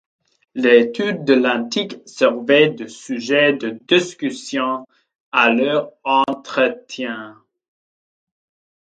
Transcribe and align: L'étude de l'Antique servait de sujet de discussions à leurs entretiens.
L'étude 0.55 1.25
de 1.25 1.35
l'Antique 1.35 1.97
servait 2.07 2.71
de 2.71 2.87
sujet 2.87 3.53
de 3.53 3.77
discussions 3.87 4.87
à 5.31 5.51
leurs 5.53 5.91
entretiens. 6.03 7.37